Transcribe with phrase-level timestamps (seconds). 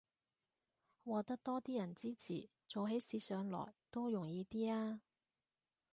[1.03, 4.99] 獲得多啲人支持，做起事上來都容易啲吖